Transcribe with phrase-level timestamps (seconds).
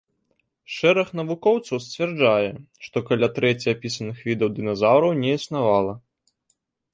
[0.75, 2.47] Шэраг навукоўцаў сцвярджае,
[2.85, 5.93] што каля трэці апісаных відаў дыназаўраў не існавала.